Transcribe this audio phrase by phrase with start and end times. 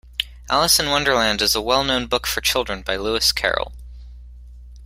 [0.49, 3.71] Alice in Wonderland is a well-known book for children by Lewis Carroll